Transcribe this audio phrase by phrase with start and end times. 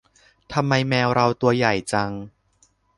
[0.53, 2.11] ทำไมแมวเราตัวใหญ่จัง